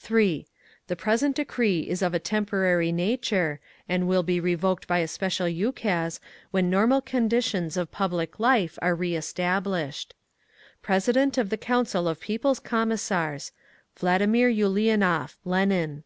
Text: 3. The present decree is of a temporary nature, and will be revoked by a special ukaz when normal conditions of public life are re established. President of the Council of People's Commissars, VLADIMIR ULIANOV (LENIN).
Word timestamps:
3. 0.00 0.46
The 0.88 0.96
present 0.96 1.34
decree 1.34 1.88
is 1.88 2.02
of 2.02 2.12
a 2.12 2.18
temporary 2.18 2.92
nature, 2.92 3.58
and 3.88 4.06
will 4.06 4.22
be 4.22 4.38
revoked 4.38 4.86
by 4.86 4.98
a 4.98 5.08
special 5.08 5.46
ukaz 5.48 6.20
when 6.50 6.68
normal 6.68 7.00
conditions 7.00 7.74
of 7.78 7.90
public 7.90 8.38
life 8.38 8.78
are 8.82 8.94
re 8.94 9.16
established. 9.16 10.12
President 10.82 11.38
of 11.38 11.48
the 11.48 11.56
Council 11.56 12.06
of 12.06 12.20
People's 12.20 12.60
Commissars, 12.60 13.52
VLADIMIR 13.98 14.50
ULIANOV 14.50 15.36
(LENIN). 15.46 16.04